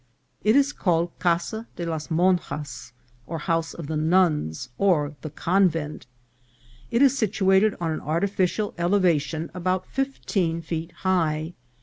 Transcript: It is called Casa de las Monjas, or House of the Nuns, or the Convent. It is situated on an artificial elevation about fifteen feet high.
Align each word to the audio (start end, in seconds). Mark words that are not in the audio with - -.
It 0.43 0.55
is 0.55 0.73
called 0.73 1.11
Casa 1.19 1.67
de 1.75 1.85
las 1.85 2.07
Monjas, 2.07 2.91
or 3.27 3.37
House 3.37 3.75
of 3.75 3.85
the 3.85 3.95
Nuns, 3.95 4.69
or 4.79 5.15
the 5.21 5.29
Convent. 5.29 6.07
It 6.89 7.03
is 7.03 7.15
situated 7.15 7.75
on 7.79 7.91
an 7.91 8.01
artificial 8.01 8.73
elevation 8.79 9.51
about 9.53 9.85
fifteen 9.85 10.63
feet 10.63 10.91
high. 11.05 11.53